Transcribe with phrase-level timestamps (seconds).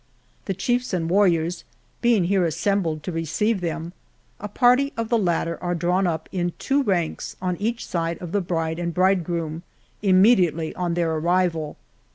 [0.45, 1.63] The chiefs and warriors,
[2.01, 3.93] being here assembled to receive them,
[4.39, 8.31] a party of the latter are drawn up in two ranks on each side of
[8.31, 9.61] the bride and bridegroom
[10.01, 11.77] immediately on their arrival.